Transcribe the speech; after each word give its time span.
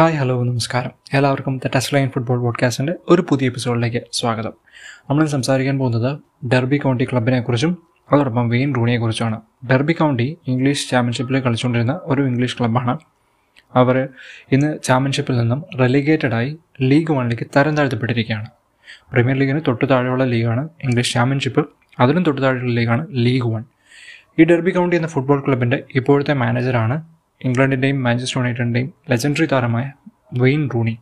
Hi 0.00 0.14
hello 0.14 0.44
നമസ്കാരം. 0.44 0.90
എല്ലാവർക്കും 1.14 1.60
the 1.64 1.68
test 1.74 1.94
line 1.94 2.08
football 2.08 2.40
പോഡ്കാസ്റ്റിന്റെ 2.40 2.94
ഒരു 3.08 3.26
പുതിയ 3.28 3.46
എപ്പിസോഡിലേക്ക് 3.46 4.02
സ്വാഗതം. 4.12 4.52
നമ്മൾ 5.10 5.26
സംസാരിക്കാൻ 5.26 5.78
പോകുന്നത് 5.78 6.18
ഡെർബി 6.46 6.76
കൗണ്ടി 6.76 7.04
ക്ലബിനെ 7.04 7.40
കുറിച്ചും 7.40 7.82
അതോടൊപ്പം 8.12 8.48
വെയിൻ 8.48 8.74
റൂണിയെക്കുറിച്ചുമാണ് 8.76 9.40
ഡെർബി 9.70 9.92
കൗണ്ടി 9.92 10.36
ഇംഗ്ലീഷ് 10.48 10.90
ചാമ്പ്യൻഷിപ്പിൽ 10.90 11.40
കളിച്ചുകൊണ്ടിരുന്ന 11.40 12.00
ഒരു 12.02 12.22
ഇംഗ്ലീഷ് 12.22 12.58
ക്ലബ്ബാണ് 12.58 12.98
അവർ 13.74 14.08
ഇന്ന് 14.52 14.78
ചാമ്പ്യൻഷിപ്പിൽ 14.82 15.38
നിന്നും 15.38 15.64
റെലിഗേറ്റഡായി 15.80 16.58
ലീഗ് 16.80 17.12
വണ്ണിലേക്ക് 17.12 17.50
തരം 17.56 17.76
താഴ്ത്തപ്പെട്ടിരിക്കുകയാണ്. 17.76 18.48
പ്രീമിയർ 19.12 19.38
ലീഗിന് 19.38 19.60
തൊട്ട് 19.68 19.84
താഴെയുള്ള 19.90 20.24
ലീഗാണ് 20.24 20.68
ഇംഗ്ലീഷ് 20.82 21.14
ചാമ്പ്യൻഷിപ്പ്. 21.14 21.66
അതിലും 22.00 22.22
തൊട്ട് 22.22 22.42
താഴെയുള്ള 22.42 22.72
ലീഗാണ് 22.72 23.06
ലീഗ് 23.10 23.46
വൺ. 23.46 23.64
ഈ 24.38 24.44
ഡെർബി 24.44 24.70
കൗണ്ടി 24.70 24.96
എന്ന 24.96 25.08
ഫുട്ബോൾ 25.08 25.44
ക്ലബിന്റെ 25.46 25.82
ഇപ്പോഴത്തെ 25.94 26.34
മാനേജറാണ് 26.34 27.02
ഇംഗ്ലണ്ടിന്റെയും 27.44 28.02
മാഞ്ചസ്റ്റർ 28.02 28.40
യുണൈറ്റഡിന്റെയും 28.40 28.92
ലെജൻഡറി 29.10 29.46
താരമായ 29.46 29.92
വെയിൻ 30.38 30.70
റൂണി. 30.74 30.98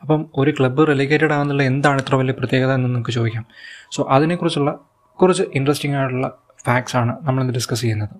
അപ്പം 0.00 0.30
ഒരു 0.36 0.50
ക്ലബ്ബ് 0.50 0.88
റെലിഗേറ്റഡ് 0.88 1.32
ആകുന്നുള്ള 1.32 1.62
എന്താണ് 1.62 1.98
ഇത്ര 2.00 2.14
വലിയ 2.14 2.34
പ്രത്യേകത 2.38 2.72
എന്ന് 2.74 2.88
നിങ്ങൾക്ക് 2.88 3.10
ചോദിക്കാം. 3.10 3.46
സോ 3.92 4.06
അതിനെക്കുറിച്ചുള്ള 4.10 4.80
കുറച്ച് 5.20 5.42
ഇൻട്രസ്റ്റിംഗ് 5.54 5.96
ആയിട്ടുള്ള 5.96 6.38
ഫാക്ട്സ് 6.66 6.96
ആണ് 6.96 7.16
നമ്മളിന്ന് 7.22 7.54
ഡിസ്കസ് 7.54 7.80
ചെയ്യുന്നത്. 7.80 8.14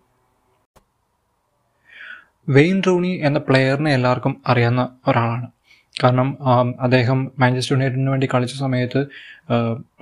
വെയിൻ 2.49 2.83
റൂണി 2.87 3.09
എന്ന 3.09 3.39
പ്ലെയറിനെ 3.39 3.95
എല്ലാവർക്കും 3.95 4.43
അറിയാവുന്ന 4.47 4.89
ഒരാളാണ്. 5.09 5.47
കാരണം 6.03 6.39
അദ്ദേഹം 6.81 7.31
മാഞ്ചസ്റ്റർ 7.39 7.75
യുണൈറ്റഡിന് 7.77 8.11
വേണ്ടി 8.11 8.29
കളിച്ച 8.35 8.55
സമയത്ത് 8.55 9.07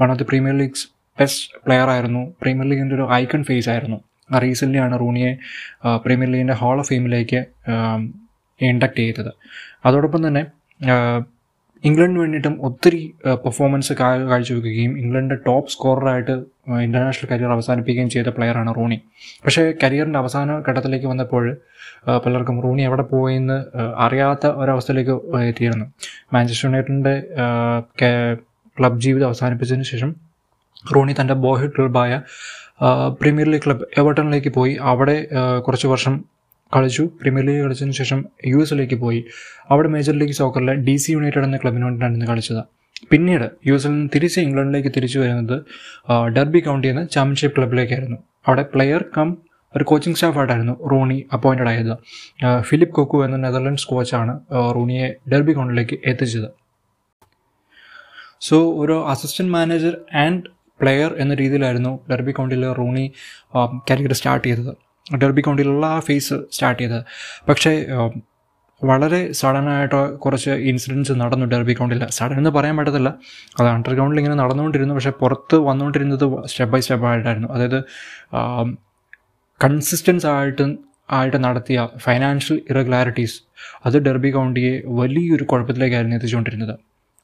one 0.00 0.10
of 0.10 0.18
the 0.18 0.24
premier 0.24 0.58
league's 0.58 0.88
best 1.20 1.60
player 1.66 1.88
ആയിരുന്നു. 1.90 2.34
പ്രീമിയർ 2.42 2.68
ലീഗിന്റെ 2.68 2.94
ഒരു 2.94 3.12
ഐക്കൺ 3.12 3.44
ഫേസ് 3.44 3.68
ആയിരുന്നു. 3.68 4.00
റീസെന്റ്ലി 4.42 4.78
ആണ് 4.78 5.00
റൂണിയെ 5.00 5.36
പ്രീമിയർ 6.04 6.30
ലീഗിന്റെ 6.32 6.52
ഹാൾ 6.52 6.78
ഓഫ് 6.78 6.88
ഫെയിമിലേക്ക് 6.88 7.40
ഇൻഡക്ട് 8.70 9.00
ചെയ്തത്. 9.02 9.32
അതോടൊപ്പം 9.86 10.20
തന്നെ 10.26 10.42
ഇംഗ്ലണ്ടിന് 11.88 12.20
വേണ്ടിയിട്ടും 12.22 12.54
ഒത്തിരി 12.66 13.00
പെർഫോമൻസ് 13.44 13.92
കാഴ്ചവെക്കുകയും 14.00 14.92
ഇംഗ്ലണ്ട് 15.02 15.34
ടോപ്പ് 15.46 15.70
സ്കോററായിട്ട് 15.72 16.34
ഇന്റർനാഷണൽ 16.86 17.28
കരിയർ 17.30 17.52
അവസാനിപ്പിക്കുകയും 17.56 18.10
ചെയ്ത 18.14 18.28
പ്ലെയറാണ് 18.36 18.70
റൂണി. 18.78 18.98
പക്ഷേ 19.44 19.62
കരിയറിന്റെ 19.82 20.18
അവസാന 20.22 20.58
ഘട്ടത്തിലേക്ക് 20.68 21.08
വന്നപ്പോൾ 21.12 21.44
പലർക്കും 22.24 22.56
റൂണി 22.64 22.82
എവിടെ 22.88 23.04
പോയെന്ന് 23.12 23.58
അറിയാത്ത 24.04 24.46
ഒരവസ്ഥയിലേക്ക് 24.62 25.14
എത്തിയിരുന്നു. 25.50 25.86
മാഞ്ചസ്റ്റർ 26.34 26.68
യുണൈറ്റഡിന്റെ 26.68 27.14
ക്ലബ് 28.78 29.00
ജീവിതം 29.06 29.26
അവസാനിപ്പിച്ചതിന് 29.30 29.86
ശേഷം 29.92 30.12
റൂണി 30.94 31.12
തന്റെ 31.20 31.34
ബോയ്ഹുഡ് 31.44 31.74
ക്ലബായ 31.78 32.12
പ്രീമിയർ 33.20 33.48
ലീഗ് 33.52 33.64
ക്ലബ് 33.64 33.84
എവർട്ടണിലേക്ക് 34.00 34.50
പോയി. 34.58 34.72
അവിടെ 34.92 35.16
കുറച്ച് 35.66 35.88
വർഷം 35.94 36.14
കളിച്ചു. 36.74 37.04
പ്രീമിയർ 37.20 37.44
ലീഗ് 37.48 37.62
കളിച്ചതിന് 37.64 37.96
ശേഷം 38.00 38.20
യു 38.52 38.58
എസിലേക്ക് 38.64 38.96
പോയി. 39.04 39.20
അവിടെ 39.72 39.88
മേജർ 39.94 40.14
ലീഗ് 40.20 40.36
സോക്കറിലെ 40.40 40.74
ഡി 40.86 40.94
സി 41.04 41.10
യുണൈറ്റഡ് 41.16 41.46
എന്ന 41.48 41.58
ക്ലബിന് 41.62 41.84
വേണ്ടിയിട്ടാണ് 41.86 42.16
ഇന്ന് 42.18 42.28
കളിച്ചത്. 42.32 42.62
പിന്നീട് 43.10 43.46
യു 43.68 43.74
എസിൽ 43.78 43.90
നിന്ന് 43.94 44.08
തിരിച്ച് 44.14 44.38
ഇംഗ്ലണ്ടിലേക്ക് 44.46 44.90
തിരിച്ചു 44.96 45.18
വരുന്നത് 45.22 45.56
ഡർബി 46.36 46.60
കൗണ്ടി 46.66 46.88
എന്ന 46.92 47.02
ചാമ്പ്യൻഷിപ്പ് 47.14 47.56
ക്ലബിലേക്കായിരുന്നു 47.56 48.18
അവിടെ 48.48 48.64
പ്ലെയർ 48.74 49.02
കം 49.16 49.30
ഒരു 49.74 49.84
കോച്ചിങ് 49.90 50.16
സ്റ്റാഫായിട്ടായിരുന്നു 50.18 50.74
റൂണി 50.90 51.16
അപ്പോയിന്റഡ് 51.34 51.70
ആയത്. 51.72 51.92
ഫിലിപ്പ് 52.68 52.94
കൊക്കു 52.96 53.18
എന്ന 53.26 53.36
നെതർലൻഡ്സ് 53.44 53.86
കോച്ചാണ് 53.90 54.34
റൂണിയെ 54.76 55.06
ഡെർബി 55.32 55.52
കൗണ്ടിലേക്ക് 55.58 55.96
എത്തിച്ചത്. 56.10 56.48
സോ 58.48 58.56
ഒരു 58.82 58.96
അസിസ്റ്റന്റ് 59.12 59.52
മാനേജർ 59.56 59.94
ആൻഡ് 60.24 60.42
പ്ലെയർ 60.80 61.10
എന്ന 61.22 61.32
രീതിയിലായിരുന്നു 61.42 61.92
ഡെർബി 62.10 62.32
കൗണ്ടിയിൽ 62.38 62.64
റൂണി 62.80 63.04
കരിയർ 63.90 64.14
സ്റ്റാർട്ട് 64.20 64.46
ചെയ്തത്. 64.48 64.72
ഡെർബി 65.22 65.40
കൗണ്ടിയിലുള്ള 65.40 65.86
ആ 65.86 66.00
ഫേസ് 66.00 66.34
സ്റ്റാർട്ട് 66.52 66.82
ചെയ്തത് 66.82 67.04
പക്ഷേ 67.48 67.72
വളരെ 68.84 69.32
സഡനായിട്ട് 69.32 70.18
കുറച്ച് 70.18 70.50
ഇൻസിഡൻസ് 70.50 71.12
നടന്നു 71.12 71.46
ഡെർബി 71.46 71.72
കൗണ്ടിൽ 71.72 72.06
സഡൻ 72.06 72.38
എന്ന് 72.38 72.50
പറയാൻ 72.50 72.76
പറ്റത്തില്ല. 72.76 73.14
അത് 73.60 73.68
അണ്ടർഗ്രൗണ്ടിൽ 73.68 74.18
ഇങ്ങനെ 74.18 74.36
നടന്നുകൊണ്ടിരുന്നു. 74.36 74.94
പക്ഷേ 74.94 75.10
പുറത്ത് 75.10 75.56
വന്നുകൊണ്ടിരുന്നത് 75.56 76.46
സ്റ്റെപ്പ് 76.46 76.72
ബൈ 76.72 76.80
സ്റ്റെപ്പ് 76.80 77.06
ആയിട്ടായിരുന്നു. 77.06 77.48
അതായത് 77.48 77.84
കൺസിസ്റ്റൻസ് 79.64 80.26
ആയിട്ട് 80.26 80.76
ആയിട്ട് 81.10 81.44
നടത്തിയ 81.44 81.88
ഫൈനാൻഷ്യൽ 81.96 82.60
ഇറഗുലാരിറ്റീസ് 82.70 83.36
അത് 83.86 83.98
ഡെർബി 83.98 84.30
കൗണ്ടിയെ 84.30 84.82
വലിയൊരു 84.86 85.44
കുഴപ്പത്തിലേക്കായിരുന്നു 85.44 86.16
എത്തിച്ചുകൊണ്ടിരുന്നത്. 86.16 86.74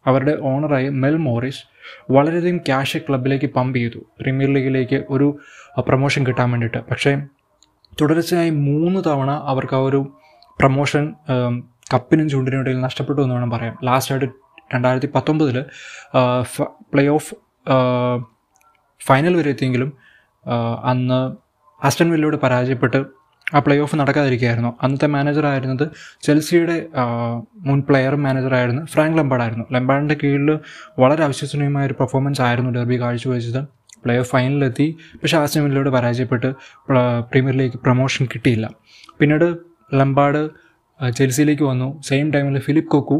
അവരുടെ 0.06 0.38
ഓണറായ 0.42 0.88
മെൽ 0.88 1.16
മോറിസ് 1.16 1.62
വളരെയധികം 2.10 2.58
ക്യാഷ് 2.58 2.98
ക്ലബിലേക്ക് 2.98 3.46
പമ്പ് 3.46 3.78
ചെയ്തു. 3.78 3.98
പ്രീമിയർ 4.20 4.50
ലീഗിലേക്ക് 4.54 5.04
ഒരു 5.10 5.38
പ്രൊമോഷൻ 5.78 6.26
കിട്ടാൻ 6.26 6.50
വേണ്ടിയിട്ട്. 6.50 6.78
പക്ഷേ 6.90 7.12
തുടർച്ചയായി 8.00 8.50
മൂന്ന് 8.50 9.00
തവണ 9.06 9.30
അവർക്ക് 9.30 9.76
ആ 9.76 9.78
ഒരു 9.78 10.00
പ്രൊമോഷൻ 10.60 11.14
കപ്പിനും 11.94 12.28
ചൂണ്ടിനും 12.28 12.60
ഇടയിൽ 12.60 12.80
നഷ്ടപ്പെട്ടു 12.80 13.20
എന്ന് 13.22 13.34
വേണം 13.34 13.50
പറയാം 13.50 13.78
ലാസ്റ്റായിട്ട് 13.84 14.28
രണ്ടായിരത്തി 14.74 15.08
പത്തൊമ്പതിൽ 15.14 15.64
പ്ലേ 16.94 17.04
ഓഫ് 17.08 17.34
ഫൈനൽ 19.06 19.36
വരെ 19.36 19.50
എത്തിയെങ്കിലും 19.50 19.92
അന്ന് 20.84 21.20
ആസ്റ്റൺ 21.84 22.10
വില്ലയോട് 22.10 22.36
പരാജയപ്പെട്ട് 22.36 23.00
ആ 23.54 23.58
പ്ലേ 23.58 23.78
ഓഫ് 23.78 23.96
നടക്കാതിരിക്കുകയായിരുന്നു. 23.96 24.70
അന്നത്തെ 24.82 25.06
മാനേജറായിരുന്നത് 25.06 25.84
ചെൽസിയുടെ 26.22 26.76
മുൻ 27.68 27.80
പ്ലെയറും 27.88 28.22
മാനേജറായിരുന്നു 28.22 28.82
ഫ്രാങ്ക് 28.84 29.18
ലംബാർഡായിരുന്നു. 29.18 29.64
ലംബാർഡിന്റെ 29.72 30.16
കീഴിൽ 30.22 30.50
വളരെ 30.98 31.24
അവിശ്വസനീയമായ 31.24 31.86
ഒരു 31.86 31.96
പെർഫോമൻസ് 32.00 32.42
ആയിരുന്നു 32.42 32.70
ഡെർബി 32.70 33.00
കാഴ്ചവെച്ചത്. 33.00 33.60
പ്ലേ 34.04 34.14
ഓഫ് 34.18 34.30
ഫൈനലിലെത്തി 34.30 34.86
പക്ഷേ 35.14 35.38
ആ 35.38 35.44
വില്ലയോട് 35.64 35.90
പരാജയപ്പെട്ട് 35.90 36.50
പ്രീമിയർ 37.30 37.56
ലീഗ് 37.56 37.78
പ്രൊമോഷൻ 37.78 38.26
കിട്ടിയില്ല. 38.34 38.68
പിന്നീട് 39.20 39.48
ലംബാർഡ് 39.94 40.42
ചെൽസിയിലേക്ക് 41.16 41.62
വന്നു. 41.62 41.88
സെയിം 42.08 42.30
ടൈമിൽ 42.30 42.58
ഫിലിപ്പ് 42.58 42.90
കൊക്കു 42.90 43.18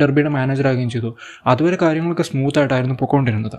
ഡെർബിയുടെ 0.00 0.30
മാനേജർ 0.30 0.32
മാനേജറാകുകയും 0.36 0.90
ചെയ്തു. 0.90 1.10
അതുവരെ 1.46 1.76
കാര്യങ്ങളൊക്കെ 1.82 2.22
സ്മൂത്ത് 2.22 2.58
ആയിട്ടായിരുന്നു 2.58 2.96
പൊയ്ക്കൊണ്ടിരുന്നത് 3.00 3.58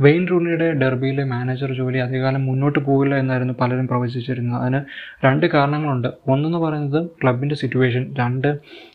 വെയിൻ 0.00 0.22
റൂണിയുടെ 0.30 0.72
ഡെർബിയിലെ 0.72 1.24
മാനേജർ 1.24 1.70
ജോലി 1.72 1.98
അധികകാലം 1.98 2.46
മുന്നോട്ട് 2.46 2.78
പോകില്ല 2.78 3.14
എന്നായിരുന്നു 3.22 3.54
പലരും 3.60 3.86
പ്രവചിച്ചിരുന്നത്. 3.88 4.62
അതിന് 4.62 4.80
രണ്ട് 5.24 5.46
കാരണങ്ങളുണ്ട്. 5.46 6.08
ഒന്നെന്ന് 6.28 6.58
പറയുന്നത് 6.58 7.00
ക്ലബിന്റെ 7.22 7.54
സിറ്റുവേഷൻ 7.54 8.14
രണ്ട് 8.18 8.48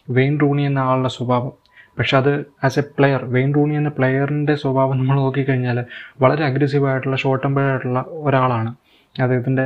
വെയിൻ 0.09 0.39
റൂണി 0.41 0.61
എന്ന 0.61 0.79
ആളുടെ 0.79 1.11
സ്വഭാവം. 1.17 1.53
പക്ഷെ 1.99 2.17
അത് 2.17 2.31
as 2.63 2.79
a 2.79 2.83
player 2.97 3.21
Wayne 3.25 3.49
Rooney 3.55 3.73
എന്ന 3.75 3.89
പ്ലെയറിന്റെ 3.89 4.55
സ്വഭാവം 4.55 4.97
നമ്മൾ 4.97 5.17
നോക്കിക്കഴിഞ്ഞാൽ 5.19 5.85
വളരെ 6.21 6.43
അഗ്രസീവായിട്ടുള്ള 6.45 7.17
ഷോർട്ട് 7.23 7.43
ടെമ്പറായിട്ടുള്ള 7.45 8.05
ഒരാളാണ്. 8.09 8.71
അദ്ദേഹത്തിന്റെ 9.15 9.65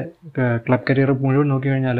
ക്ലബ് 0.67 0.85
കരിയർ 0.89 1.11
മുഴുവൻ 1.25 1.47
നോക്കിക്കഴിഞ്ഞാൽ 1.47 1.99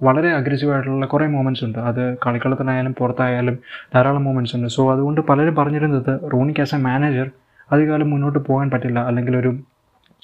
വളരെ 0.00 0.30
അഗ്രസീവായിട്ടുള്ള 0.32 1.06
കുറേ 1.06 1.26
മൂമെന്റ്സ് 1.26 1.64
ഉണ്ട്. 1.64 1.78
അത് 1.78 2.02
കളിക്കളത്തിനായാലും 2.26 2.94
പുറത്തായാലും 3.00 3.56
ധാരാളം 3.94 4.24
മൂമെന്റ്സ് 4.24 4.56
ഉണ്ട്. 4.56 4.68
സോ 4.68 4.82
അതുകൊണ്ട് 4.92 5.20
പലരും 5.20 5.54
പറഞ്ഞിരുന്നത് 5.54 6.12
റോണിക്ക് 6.32 6.60
ആസ് 6.60 6.74
എ 6.74 6.78
മാനേജർ 6.78 7.30
അധികകാലം 7.72 8.10
മുന്നോട്ട് 8.10 8.38
പോകാൻ 8.38 8.70
പറ്റില്ല. 8.70 8.98
അല്ലെങ്കിൽ 8.98 9.34
ഒരു 9.36 9.50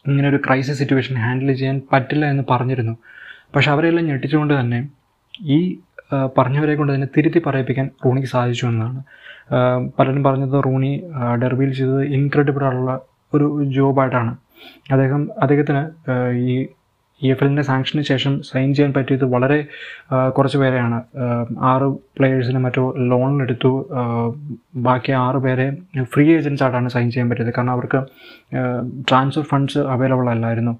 ഇങ്ങനെ 0.06 0.28
ഒരു 0.28 0.36
ക്രൈസിസ് 0.46 0.78
സിറ്റുവേഷൻ 0.78 1.14
ഹാൻഡിൽ 1.16 1.54
ചെയ്യാൻ 1.54 1.76
പറ്റില്ല 1.92 2.24
എന്ന് 2.30 2.44
പറഞ്ഞിരുന്നു. 2.50 2.94
പക്ഷെ 3.54 3.70
അവരെല്ലാം 3.70 4.06
ഞെട്ടിച്ചുകൊണ്ട് 4.06 4.54
തന്നെ 4.60 4.78
ഈ 5.56 5.58
പറഞ്ഞവരെ 6.38 6.74
കൊണ്ട് 6.74 6.92
തന്നെ 6.94 7.08
തിരുത്തി 7.16 7.40
പറയിപ്പിക്കാൻ 7.46 7.86
റൂണിക്ക് 8.04 8.28
സാധിച്ചു 8.28 8.66
എന്നതാണ് 8.66 9.00
പലരും 9.98 10.22
പറഞ്ഞത് 10.22 10.56
റൂണി 10.66 10.92
ഡെർബിയിൽ 11.42 11.70
ചെയ്തത് 11.72 12.02
ഇൻക്രെഡിബിൾ 12.16 12.64
ആയിട്ടുള്ള 12.64 12.94
ഒരു 13.32 13.46
ജോബായിട്ടാണ്. 13.76 14.32
അദ്ദേഹം 14.92 15.22
അദ്ദേഹത്തിന് 15.42 15.82
ഈ 16.50 16.66
ഇ 17.22 17.28
എഫ് 17.30 17.42
എല്ലിന്റെ 17.42 17.62
സാങ്ഷന് 17.62 18.02
ശേഷം 18.08 18.32
സൈൻ 18.48 18.74
ചെയ്യാൻ 18.74 18.92
പറ്റിയത് 18.96 19.24
വളരെ 19.24 19.56
കുറച്ച് 20.36 20.58
പേരെയാണ്. 20.58 20.98
ആറ് 21.70 21.86
പ്ലെയേഴ്സിനെ 22.16 22.60
മറ്റോ 22.66 22.84
ലോണിലെടുത്തു 23.10 23.72
ബാക്കി 24.88 25.12
ആറ് 25.22 25.38
പേരെ 25.46 25.66
ഫ്രീ 26.12 26.26
ഏജൻസ് 26.36 26.62
ആയിട്ടാണ് 26.62 26.88
സൈൻ 26.88 27.08
ചെയ്യാൻ 27.10 27.28
പറ്റിയത്. 27.30 27.52
കാരണം 27.56 27.72
അവർക്ക് 27.72 28.00
ട്രാൻസ്ഫർ 29.10 29.42
ഫണ്ട്സ് 29.42 29.82
അവൈലബിൾ 29.94 30.28
അല്ലായിരുന്നു. 30.34 30.74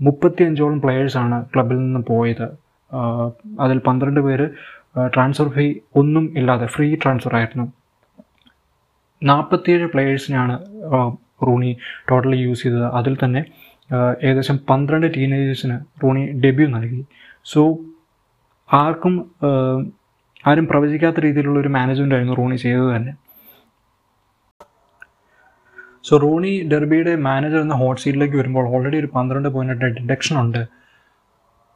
മുപ്പത്തി 0.00 0.42
അഞ്ചോളം 0.48 0.78
പ്ലെയേഴ്സാണ് 0.80 1.38
ക്ലബിൽ 1.54 1.78
നിന്ന് 1.78 2.02
പോയത്. 2.12 2.46
അതിൽ 3.64 3.78
പന്ത്രണ്ട് 3.88 4.20
പേര് 4.26 4.46
ട്രാൻസ്ഫർ 5.14 5.48
ഫീ 5.56 5.66
ഒന്നും 6.00 6.24
ഇല്ലാതെ 6.38 6.66
ഫ്രീ 6.74 6.86
ട്രാൻസ്ഫർ 7.02 7.34
ആയിരുന്നു. 7.40 7.66
നാൽപ്പത്തിയേഴ് 9.22 9.86
പ്ലെയേഴ്സിനാണ് 9.92 10.54
റൂണി 11.46 11.72
ടോട്ടലി 12.10 12.38
യൂസ് 12.46 12.62
ചെയ്തത്. 12.62 12.86
അതിൽ 12.98 13.14
തന്നെ 13.24 13.42
ഏകദേശം 14.26 14.56
പന്ത്രണ്ട് 14.70 15.06
ടീനേജേഴ്സിന് 15.16 15.76
റൂണി 16.02 16.22
ഡെബ്യൂ 16.44 16.66
നൽകി. 16.76 17.00
സോ 17.52 17.60
ആർക്കും 18.68 19.14
ആരും 20.50 20.66
പ്രവചിക്കാത്ത 20.66 21.20
രീതിയിലുള്ള 21.24 21.58
ഒരു 21.60 21.70
മാനേജ്മെന്റ് 21.76 22.14
ആയിരുന്നു 22.16 22.36
റൂണി 22.40 22.56
ചെയ്തത് 22.64 22.90
തന്നെ. 22.96 23.12
സോ 26.08 26.16
റൂണി 26.24 26.52
ഡെർബിയുടെ 26.72 27.14
മാനേജർ 27.28 27.60
എന്ന 27.60 27.74
ഹോട്ട് 27.80 28.00
സീറ്റിലേക്ക് 28.02 28.36
വരുമ്പോൾ 28.36 28.66
ഓൾറെഡി 28.74 28.96
ഒരു 29.02 29.08
പന്ത്രണ്ട് 29.16 29.48
പോയിന്റ് 29.54 29.90
ഡിഡക്ഷൻ 29.98 30.36
ഉണ്ട്. 30.44 30.62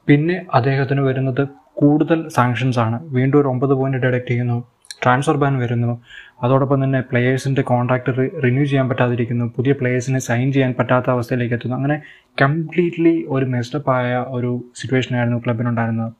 പിന്നെ 0.09 0.47
അദ്ദേഹത്തിന് 0.55 1.01
വരുന്നത് 1.01 1.49
കൂടുതൽ 1.73 2.29
സാങ്ഷൻസ് 2.29 2.79
ആണ്. 2.79 3.09
വീണ്ടും 3.09 3.41
ഒരു 3.41 3.49
ഒമ്പത് 3.49 3.71
പോയിന്റ് 3.71 3.99
ഡിഡക്ട് 3.99 4.27
ചെയ്യുന്നു. 4.27 4.65
ട്രാൻസ്ഫർ 5.03 5.37
ബാൻ 5.37 5.59
വരുന്നു. 5.59 6.01
അതോടൊപ്പം 6.43 6.85
തന്നെ 6.85 7.01
പ്ലെയേഴ്സിന്റെ 7.01 7.63
കോൺട്രാക്ട് 7.63 8.31
റിന്യൂ 8.45 8.65
ചെയ്യാൻ 8.65 8.89
പറ്റാതിരിക്കുന്നു. 8.89 9.53
പുതിയ 9.57 9.73
പ്ലെയേഴ്സിനെ 9.73 10.19
സൈൻ 10.19 10.53
ചെയ്യാൻ 10.53 10.75
പറ്റാത്ത 10.79 11.11
അവസ്ഥയിലേക്ക് 11.11 11.55
എത്തുന്നു. 11.55 11.77
അങ്ങനെ 11.77 12.01
കംപ്ലീറ്റ്ലി 12.43 13.25
ഒരു 13.29 13.45
മെസ്റ്റപ്പായ 13.45 14.25
ഒരു 14.29 14.65
സിറ്റുവേഷനായിരുന്നു 14.77 15.39
ക്ലബിനുണ്ടായിരുന്നത് 15.39 16.13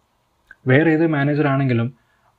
വേറെ 0.67 0.91
ഏത് 0.91 1.07
മാനേജർ 1.07 1.47
ആണെങ്കിലും 1.47 1.93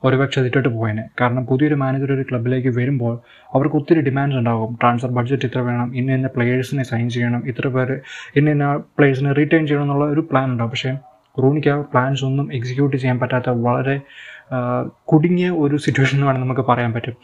ഒരുപക്ഷെ 0.04 0.40
അതിട്ടിട്ട് 0.40 0.68
പോയേനെ. 0.68 1.04
കാരണം 1.20 1.46
പുതിയൊരു 1.46 1.74
മാനേജർ 1.74 2.12
ഒരു 2.12 2.22
ക്ലബിലേക്ക് 2.22 2.68
വരുമ്പോൾ 2.68 3.18
അവർക്ക് 3.54 3.76
ഒത്തിരി 3.76 4.00
ഡിമാൻഡ്സ് 4.00 4.38
ഉണ്ടാകും. 4.38 4.78
ട്രാൻസ്ഫർ 4.80 5.08
ബഡ്ജറ്റ് 5.08 5.46
ഇത്ര 5.46 5.58
വേണം. 5.58 5.96
ഇന്ന 5.96 6.12
ഇന്ന 6.12 6.28
പ്ലേയേഴ്സിനെ 6.36 6.82
സൈൻ 6.82 7.08
ചെയ്യണം. 7.08 7.42
ഇത്ര 7.46 7.68
പേര് 7.68 8.00
ഇന്ന 8.36 8.50
ഇന്ന 8.50 8.76
പ്ലേയേഴ്സിനെ 8.76 9.32
റിട്ടേൺ 9.32 9.66
ചെയ്യണം 9.66 9.82
എന്നുള്ള 9.82 10.04
ഒരു 10.04 10.20
പ്ലാൻ 10.20 10.50
ഉണ്ടാകും 10.50 10.70
പക്ഷേ 10.70 10.96
റൂണിക്ക് 11.42 11.70
ആ 11.70 11.80
പ്ലാൻസ് 11.80 12.24
ഒന്നും 12.24 12.54
എക്സിക്യൂട്ട് 12.54 12.96
ചെയ്യാൻ 12.96 13.18
പറ്റാത്ത 13.18 13.50
വളരെ 13.66 14.00
കുടുങ്ങിയ 15.12 15.50
ഒരു 15.50 15.76
സിറ്റുവേഷൻ 15.76 16.16
എന്ന് 16.16 16.26
വേണമെങ്കിൽ 16.26 16.46
നമുക്ക് 16.46 16.70
പറയാൻ 16.70 16.92
പറ്റും. 16.92 17.16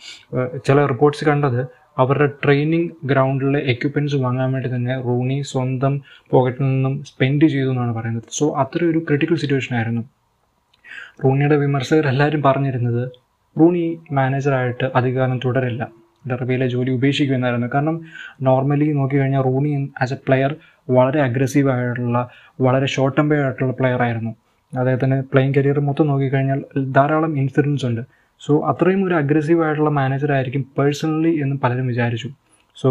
ചില 0.66 0.86
റിപ്പോർട്ട്സ് 0.86 1.24
കണ്ടത് 1.24 1.60
അവരുടെ 1.98 2.28
ട്രെയിനിങ് 2.44 2.88
ഗ്രൗണ്ടിലെ 3.04 3.60
എക്യുപ്മെന്റ്സ് 3.72 4.16
വാങ്ങാൻ 4.16 4.52
വേണ്ടി 4.52 4.74
തന്നെ 4.74 4.94
റൂണി 5.02 5.42
സ്വന്തം 5.42 6.00
പോക്കറ്റിൽ 6.30 6.64
നിന്നും 6.64 7.04
സ്പെൻഡ് 7.04 7.46
ചെയ്തു 7.46 7.70
എന്നാണ് 7.70 7.94
പറയുന്നത്. 7.94 8.28
സോ 8.30 8.54
അത്ര 8.56 8.84
ഒരു 8.84 8.98
ക്രിട്ടിക്കൽ 8.98 9.36
സിറ്റുവേഷൻ 9.36 9.76
ആയിരുന്നു. 9.76 10.02
റൂണിയുടെ 11.24 11.56
വിമർശകർ 11.56 12.06
എല്ലാവരും 12.08 12.42
പറഞ്ഞിരുന്നത് 12.42 13.10
റൂണി 13.60 13.98
മാനേജറായിട്ട് 14.12 14.90
അധികാരം 14.94 15.40
തുടരില്ല. 15.44 16.01
ഡെർബിയിലെ 16.30 16.68
ജോലി 16.68 16.90
ഉപേക്ഷിക്കുമെന്നായിരുന്നു. 16.90 17.68
കാരണം 17.74 17.96
നോർമലി 18.42 18.88
നോക്കിക്കഴിഞ്ഞാൽ 18.92 19.42
റൂണി 19.42 19.90
ആസ് 20.00 20.12
എ 20.12 20.16
പ്ലെയർ 20.28 20.54
വളരെ 20.90 21.20
അഗ്രസീവ് 21.20 21.70
ആയിട്ടുള്ള 21.70 22.30
വളരെ 22.60 22.86
ഷോർട്ട് 22.86 23.16
ടെമ്പേ 23.18 23.36
ആയിട്ടുള്ള 23.42 23.72
പ്ലെയർ 23.72 24.02
ആയിരുന്നു. 24.02 24.32
അദ്ദേഹത്തിന് 24.72 25.22
പ്ലെയിങ് 25.22 25.54
കരിയർ 25.56 25.80
മൊത്തം 25.80 26.06
നോക്കിക്കഴിഞ്ഞാൽ 26.06 26.60
ധാരാളം 26.96 27.38
ഇൻസിഡൻസ് 27.38 27.86
ഉണ്ട്. 27.86 28.02
സോ 28.40 28.52
അത്രയും 28.70 29.06
ഒരു 29.06 29.14
അഗ്രസീവ് 29.14 29.64
ആയിട്ടുള്ള 29.64 29.90
മാനേജർ 29.90 30.32
ആയിരിക്കും 30.32 30.62
പേഴ്സണലി 30.78 31.32
എന്ന് 31.42 31.56
പലരും 31.64 31.86
വിചാരിച്ചു. 31.86 32.28
സോ 32.76 32.90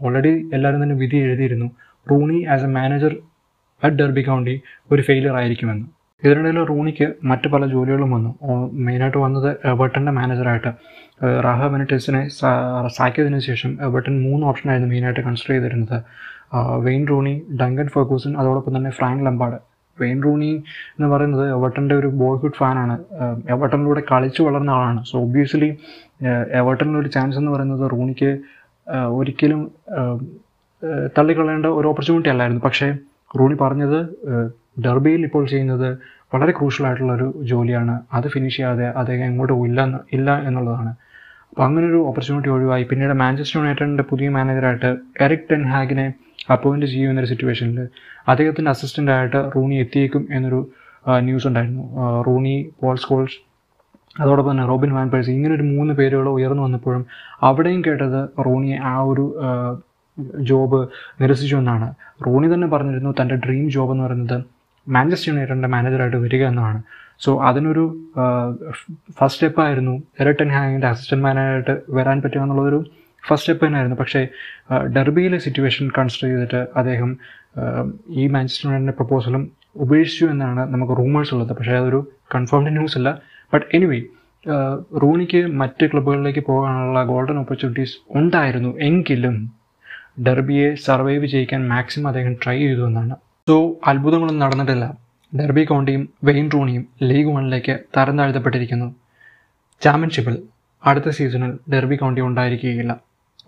ഓൾറെഡി 0.00 0.32
എല്ലാവരും 0.52 0.82
തന്നെ 0.82 0.94
വിധി 0.94 1.16
എഴുതിയിരുന്നു. 1.16 1.68
Rooney 2.10 2.44
as 2.44 2.64
a 2.64 2.66
manager 2.66 3.12
at 3.82 3.96
Derby 3.96 4.22
County 4.22 4.60
ഒരു 4.92 5.02
ഫെയിലിയർ 5.02 5.36
ആയിരിക്കുമെന്ന്. 5.36 5.86
ഇതിനിടയിൽ 6.24 6.64
റൂണിക്ക് 6.64 7.06
മറ്റ് 7.24 7.48
പല 7.48 7.66
ജോലികളും 7.66 8.10
വന്നു. 8.10 8.30
മെയിനായിട്ട് 8.72 9.18
വന്നത് 9.18 9.56
എവർട്ടന്റെ 9.64 10.12
മാനേജറായിട്ട്. 10.12 10.70
റാഹ 11.44 11.66
ബെനറ്റസിനെ 11.66 12.28
സാക്കിയതിനു 12.88 13.38
ശേഷം 13.38 13.78
എവർട്ടൺ 13.80 14.22
മൂന്ന് 14.22 14.46
ഓപ്ഷനായിരുന്നു 14.46 14.90
മെയിനായിട്ട് 14.92 15.20
കൺസിഡർ 15.20 15.52
ചെയ്തിരുന്നത്. 15.52 15.98
വെയിൻ 16.78 17.08
റൂണി 17.08 17.34
ഡങ്കൻ 17.60 17.86
ഫെർഗൂസൺ 17.88 18.32
അതോടൊപ്പം 18.36 18.76
തന്നെ 18.76 18.90
ഫ്രാങ്ക് 18.90 19.26
ലംബാഡ് 19.26 19.58
വെയിൻ 20.00 20.22
റൂണി 20.22 20.50
എന്ന് 20.96 21.08
പറയുന്നത് 21.08 21.48
എവർട്ടന്റെ 21.50 21.94
ഒരു 21.94 22.06
ബോയ്ഹുഡ് 22.06 22.58
ഫാനാണ്. 22.58 22.98
എവർട്ടണിലൂടെ 23.48 24.02
കളിച്ചു 24.10 24.42
വളർന്ന 24.42 24.70
ആളാണ്. 24.70 25.04
സോ 25.04 25.18
ഒബ്വിയസ്ലി 25.18 25.70
എവർട്ടനിലൊരു 26.60 27.08
ചാൻസ് 27.08 27.38
എന്ന് 27.38 27.50
പറയുന്നത് 27.50 27.84
റൂണിക്ക് 27.90 28.38
ഒരിക്കലും 29.18 29.70
തള്ളിക്കളയേണ്ട 31.18 31.66
ഒരു 31.66 31.86
ഓപ്പർച്യൂണിറ്റി 31.86 32.28
അല്ലായിരുന്നു. 32.28 32.62
പക്ഷേ 32.64 32.88
റൂണി 33.38 33.54
പറഞ്ഞത് 33.54 33.98
ഡെർബിയിൽ 34.76 35.22
ഇപ്പോൾ 35.28 35.44
ചെയ്യുന്നത് 35.46 35.98
വളരെ 36.34 36.52
ഒരു 37.16 37.28
ജോലിയാണ്. 37.42 38.00
അത് 38.12 38.26
ഫിനിഷ് 38.28 38.56
ചെയ്യാതെ 38.56 38.86
അദ്ദേഹം 39.00 39.24
എങ്ങോട്ട് 39.24 39.52
ഇല്ല 39.52 40.00
ഇല്ല 40.12 40.38
എന്നുള്ളതാണ്. 40.48 40.92
അപ്പോൾ 41.50 41.62
അങ്ങനെ 41.62 41.86
ഒരു 41.86 41.98
ഓപ്പർച്യൂണിറ്റി 42.10 42.48
ഒഴിവായി. 42.48 42.84
പിന്നീട് 42.90 43.12
മാഞ്ചസ്റ്റർ 43.12 43.60
യുണൈറ്റഡിന്റെ 43.60 44.04
പുതിയ 44.10 44.28
മാനേജറായിട്ട് 44.28 44.90
എറിക് 45.20 45.48
ടെൻ 45.50 45.64
ഹാഗിനെ 45.72 46.06
അപ്പോയിന്റ് 46.52 46.86
ചെയ്യുമെന്നൊരു 46.86 47.28
സിറ്റുവേഷനിൽ 47.28 47.88
അദ്ദേഹത്തിന്റെ 48.28 48.70
അസിസ്റ്റന്റായിട്ട് 48.70 49.40
റൂണി 49.56 49.74
എത്തിയേക്കും 49.74 50.28
എന്നൊരു 50.30 50.60
ന്യൂസ് 51.06 51.46
ഉണ്ടായിരുന്നു. 51.46 51.84
റൂണി 52.26 52.54
പോൾ 52.80 52.96
സ്കോൾസ് 52.96 53.38
അതോടൊപ്പം 54.20 54.50
തന്നെ 54.52 54.64
റോബിൻ 54.66 54.90
വാൻ 54.94 55.08
പേഴ്സ് 55.08 55.30
ഇങ്ങനെ 55.30 55.54
ഒരു 55.54 55.62
മൂന്ന് 55.62 55.94
പേരുകൾ 55.94 56.28
ഉയർന്നു 56.28 56.62
വന്നപ്പോഴും 56.62 57.06
അവിടെയും 57.42 57.80
കേട്ടത് 57.86 58.18
റോണി 58.46 58.72
ആ 58.90 58.94
ഒരു 59.02 59.24
ജോബ് 60.40 60.80
നിരസിച്ചു 61.20 61.56
എന്നാണ്. 61.56 61.94
റോണി 62.26 62.54
തന്നെ 62.54 62.66
പറഞ്ഞിരുന്നു 62.66 63.14
തന്റെ 63.20 63.34
ഡ്രീം 63.34 63.70
ജോബ് 63.70 63.92
എന്ന് 63.92 64.04
പറയുന്നത് 64.04 64.61
മാഞ്ചസ്റ്റർ 64.86 65.32
യുണൈറ്റഡിന്റെ 65.32 65.68
മാനേജറായിട്ട് 65.68 66.16
വരിക 66.16 66.44
എന്നാണ് 66.44 66.82
സോ 67.24 67.42
അതിനൊരു 67.42 67.84
ഫസ്റ്റ് 69.18 69.34
സ്റ്റെപ്പായിരുന്നു 69.34 70.02
എറട്ടൻ 70.20 70.48
ഹാങ്ങിന്റെ 70.48 70.86
അസിസ്റ്റന്റ് 70.86 71.24
മാനേജറായിട്ട് 71.24 71.74
വരാൻ 71.90 72.22
പറ്റുക 72.22 72.40
എന്നുള്ളതൊരു 72.40 72.80
ഫസ്റ്റ് 73.26 73.42
സ്റ്റെപ്പ് 73.42 73.66
തന്നെയായിരുന്നു. 73.66 73.96
പക്ഷേ 73.96 74.28
ഡെർബിയിലെ 74.96 75.38
സിറ്റുവേഷൻ 75.38 75.90
കൺസിഡർ 75.98 76.28
ചെയ്തിട്ട് 76.28 76.66
അദ്ദേഹം 76.76 77.18
ഈ 78.08 78.26
മാഞ്ചസ്റ്റർ 78.26 78.66
യുണൈറ്റഡിന്റെ 78.66 78.92
പ്രപ്പോസലും 78.92 79.52
ഉപേക്ഷിച്ചു 79.76 80.26
എന്നാണ് 80.26 80.72
നമുക്ക് 80.72 80.92
റൂമേഴ്സ് 80.92 81.34
ഉള്ളത്. 81.34 81.52
പക്ഷേ 81.58 81.72
അതൊരു 81.72 82.00
കൺഫേംഡ് 82.34 82.72
ന്യൂസ് 82.76 82.98
അല്ല. 82.98 83.10
ബട്ട് 83.54 83.66
എനിവേ 83.74 84.00
റൂണിക്ക് 85.02 85.46
മറ്റ് 85.60 85.86
ക്ലബ്ബുകളിലേക്ക് 85.86 86.40
പോകാനുള്ള 86.40 87.04
ഗോൾഡൻ 87.04 87.38
ഓപ്പർച്യൂണിറ്റീസ് 87.38 87.96
ഉണ്ടായിരുന്നു. 88.18 88.78
എങ്കിലും 88.78 89.36
ഡെർബിയെ 90.26 90.74
സർവൈവ് 90.74 91.26
ചെയ്യിക്കാൻ 91.26 91.68
മാക്സിമം 91.68 92.08
അദ്ദേഹം 92.08 92.32
ട്രൈ 92.44 92.58
ചെയ്തു 92.58 92.86
എന്നാണ് 92.86 93.14
സോ 93.48 93.54
അത്ഭുതങ്ങളൊന്നും 93.90 94.42
നടന്നിട്ടില്ല. 94.44 94.84
ഡെർബി 95.38 95.62
കൗണ്ടിയും 95.68 96.02
വെയിൻ 96.26 96.46
റൂണിയും 96.54 96.82
ലീഗ് 97.08 97.30
വണ്ണിലേക്ക് 97.34 97.74
തരം 97.96 98.16
താഴ്ത്തപ്പെട്ടിരിക്കുന്നു. 98.18 98.88
ചാമ്പ്യൻഷിപ്പിൽ 99.82 100.34
അടുത്ത 100.84 101.08
സീസണിൽ 101.16 101.52
ഡെർബി 101.72 101.96
കൗണ്ടി 102.02 102.20
ഉണ്ടായിരിക്കുകയില്ല. 102.26 102.92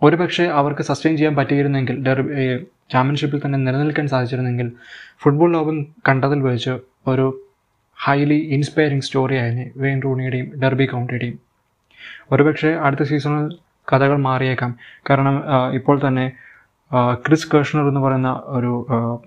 ഒരുപക്ഷെ 0.02 0.44
അവർക്ക് 0.60 0.84
സസ്റ്റെയിൻ 0.88 1.14
ചെയ്യാൻ 1.18 1.34
പറ്റിയിരുന്നെങ്കിൽ 1.40 1.96
ഡെർബി 2.06 2.32
ചാമ്പ്യൻഷിപ്പിൽ 2.92 3.40
തന്നെ 3.44 3.58
നിലനിൽക്കാൻ 3.66 4.06
സാധിച്ചിരുന്നെങ്കിൽ 4.14 4.68
ഫുട്ബോൾ 5.22 5.50
ലോകം 5.56 5.76
കണ്ടതിൽ 6.08 6.40
വെച്ച് 6.48 6.74
ഒരു 7.12 7.26
ഹൈലി 7.98 8.40
ഇൻസ്പയറിംഗ് 8.56 9.06
സ്റ്റോറി 9.08 9.36
ആയിരുന്നു 9.42 9.66
വെയിൻ 9.82 10.00
റൂണിയുടെയും 10.06 10.48
ഡെർബി 10.62 10.86
കൗണ്ടിയുടെയും 10.94 11.38
ഒരുപക്ഷെ 12.32 12.72
അടുത്ത 12.86 13.04
സീസണിൽ 13.12 13.46
കഥകൾ 13.92 14.18
മാറിയേക്കാം. 14.28 14.70
കാരണം 15.10 15.36
ഇപ്പോൾ 15.78 15.96
തന്നെ 16.06 16.26
ക്രിസ് 16.92 17.48
കേഷ്ണർ 17.54 17.88
എന്ന് 17.88 18.00
പറയുന്ന 18.00 18.42
ഒരു 18.46 18.72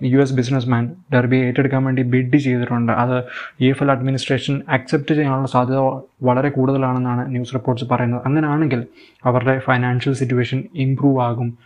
U 0.02 0.18
S 0.20 0.34
business 0.34 0.68
man 0.68 0.84
Derby 1.14 1.36
ഏറ്റെടുക്കാൻ 1.36 1.84
വേണ്ടി 1.84 2.02
ബിഡ് 2.02 2.36
ചെയ്തിട്ടുണ്ട്. 2.36 2.92
അത് 2.92 3.16
E 3.60 3.68
F 3.68 3.82
L 3.82 3.90
administration 3.90 4.62
accept 4.68 5.14
ചെയ്യാനുള്ള 5.14 5.48
സാധ്യത 5.48 5.80
വളരെ 6.22 6.48
കൂടുതലാണെന്നാണ് 6.48 7.32
ന്യൂസ് 7.32 7.54
റിപ്പോർട്ട്സ് 7.54 7.88
പറയുന്നത്. 7.92 8.22
അങ്ങനെയാണെങ്കിൽ 8.26 8.86
അവരുടെ 9.24 9.58
ഫൈനാൻഷ്യൽ 9.58 10.14
സിറ്റുവേഷൻ 10.14 10.64
ഇംപ്രൂവ് 10.74 11.20
ആകും. 11.20 11.58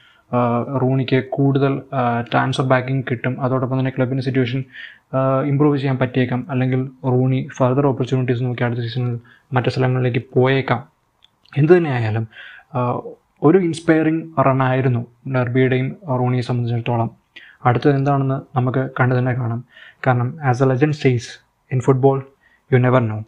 റൂണിക്ക് 0.83 1.25
കൂടുതൽ 1.31 1.83
ട്രാൻസ്ഫർ 2.33 2.65
ബാക്കിംഗ് 2.65 3.05
കിട്ടും. 3.11 3.41
അതോടൊപ്പം 3.44 3.79
തന്നെ 3.79 3.93
ക്ലബിന്റെ 3.97 4.23
സിറ്റുവേഷൻ 4.23 4.65
ഇമ്പ്രൂവ് 5.47 5.79
ചെയ്യാൻ 5.79 5.99
പറ്റിയേക്കാം. 5.99 6.47
അല്ലെങ്കിൽ 6.50 6.89
റൂണി 7.05 7.49
ഫർദർ 7.59 7.87
ഓപ്പർച്യൂണിറ്റീസ് 7.87 8.44
നോക്കി 8.44 8.62
അടുത്ത 8.62 8.81
സീസണിൽ 8.81 9.19
മറ്റു 9.53 9.69
സ്ഥലങ്ങളിലേക്ക് 9.69 10.23
പോയേക്കാം. 10.35 10.81
എന്തു 11.56 11.73
തന്നെയായാലും 11.73 12.27
ഒരു 13.43 13.59
ഇൻസ്പയറിംഗ് 13.59 14.44
റണ്ണായിരുന്നു 14.47 15.06
ഡെർബിയുടെയും 15.35 15.97
റോണിയെ 16.09 16.43
സംബന്ധിച്ചിടത്തോളം. 16.43 17.11
അടുത്തത് 17.65 17.96
എന്താണെന്ന് 17.96 18.56
നമുക്ക് 18.56 18.91
കണ്ടു 19.01 19.15
തന്നെ 19.15 19.32
കാണാം. 19.32 19.65
കാരണം 20.06 20.39
as 20.44 20.63
a 20.63 20.67
legend 20.67 20.94
stays 20.94 21.29
in 21.72 21.81
football 21.81 22.27
you 22.72 22.79
never 22.79 23.08
know 23.08 23.22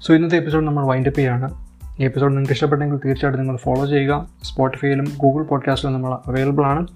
so 0.00 0.14
ഇന്നത്തെ 0.14 0.36
എപ്പിസോഡ് 0.36 0.66
നമ്മൾ 0.66 0.86
വൈൻഡപ്പ് 0.86 1.18
ചെയ്യുകയാണ് 1.18 1.66
ഈ 2.00 2.04
എപ്പിസോഡ് 2.04 2.32
നിങ്ങൾക്ക് 2.32 2.52
ഇഷ്ടപ്പെട്ടെങ്കിൽ 2.52 3.00
തീർച്ചയായിട്ടും 3.04 3.40
നിങ്ങൾ 3.40 3.56
ഫോളോ 3.56 3.86
ചെയ്യുക. 3.86 4.28
സ്പോട്ടിഫൈയിലും 4.42 5.06
ഗൂഗിൾ 5.16 5.42
പോഡ്കാസ്റ്റിലും 5.42 5.94
നമ്മൾ 5.94 6.12
അവൈലബിൾ 6.14 6.64
ആണ്. 6.64 6.86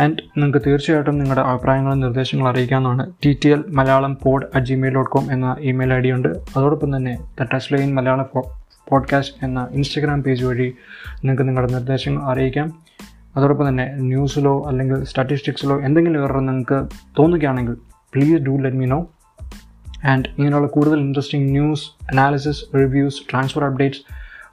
ആൻഡ് 0.00 0.40
നിങ്ങൾക്ക് 0.40 0.66
തീർച്ചയായിട്ടും 0.66 1.18
നിങ്ങളുടെ 1.18 1.40
അഭിപ്രായങ്ങളും 1.40 2.00
നിർദ്ദേശങ്ങളും 2.00 2.50
അറിയിക്കാവുന്നതാണ്. 2.50 3.12
T 3.24 3.38
T 3.44 3.48
L 3.48 3.64
Malayalam 3.68 4.18
pod 4.22 4.46
at 4.54 4.66
Gmail 4.66 4.94
dot 4.94 5.10
com 5.10 5.32
എന്ന 5.32 5.56
ഇമെയിൽ 5.60 5.92
ഐ 5.92 5.98
ഡി 5.98 6.10
ഉണ്ട്. 6.10 6.28
അതോടൊപ്പം 6.28 6.96
തന്നെ 6.96 7.18
the 7.40 7.46
touch 7.54 7.74
line 7.74 7.94
Malayalam 7.94 8.26
podcast 8.88 9.44
എന്ന 9.44 9.68
ഇൻസ്റ്റഗ്രാം 9.70 10.22
പേജ് 10.22 10.44
വഴി 10.44 10.74
നിങ്ങൾക്ക് 11.24 11.48
നിങ്ങളുടെ 11.48 11.72
നിർദ്ദേശങ്ങൾ 11.72 12.22
അറിയിക്കാം. 12.22 12.72
അതോടൊപ്പം 13.36 13.68
തന്നെ 13.68 13.94
ന്യൂസിലോ 13.94 14.64
അല്ലെങ്കിൽ 14.66 15.04
സ്റ്റാറ്റിസ്റ്റിക്സിലോ 15.04 15.80
എന്തെങ്കിലും 15.80 16.20
വേറെ 16.20 16.40
നിങ്ങൾക്ക് 16.40 16.86
തോന്നുകയാണെങ്കിൽ 17.18 17.74
please 18.14 18.42
do 18.42 18.56
let 18.56 18.76
me 18.76 18.86
know 18.86 19.06
and 20.04 20.28
ഇങ്ങനെയുള്ള 20.38 20.66
കൂടുതൽ 20.66 20.98
interesting 20.98 21.50
news 21.50 21.90
analysis 22.10 22.74
reviews 22.74 23.22
transfer 23.30 23.64
updates 23.64 24.00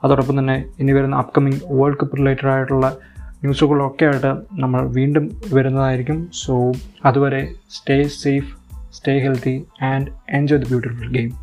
അതോടൊപ്പം 0.04 0.38
തന്നെ 0.38 0.64
ഇനി 0.78 0.92
വരുന്ന 0.92 1.16
അപ്കമിങ് 1.16 1.60
വേൾഡ് 1.64 1.96
കപ്പ് 2.02 2.16
റിലേറ്റഡ് 2.16 2.48
ആയിട്ടുള്ള 2.48 2.96
ന്യൂസുകളൊക്കെ 3.44 4.04
ആയിട്ട് 4.04 4.36
നമ്മൾ 4.52 4.88
വീണ്ടും 4.88 5.40
വരുന്നതായിരിക്കും. 5.52 6.30
സോ 6.32 6.72
അതുവരെ 7.04 7.48
stay 7.70 8.08
safe 8.08 8.56
stay 8.92 9.18
healthy 9.18 9.66
and 9.82 10.06
enjoy 10.28 10.62
the 10.62 10.66
beautiful 10.68 11.12
game 11.12 11.41